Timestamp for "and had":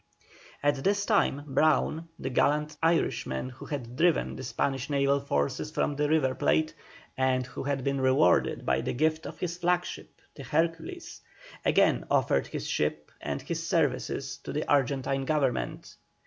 7.15-7.83